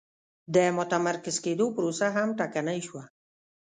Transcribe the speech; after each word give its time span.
د 0.55 0.57
متمرکز 0.77 1.35
کېدو 1.45 1.65
پروسه 1.75 2.07
هم 2.15 2.29
ټکنۍ 2.39 2.79
شوه. 2.87 3.03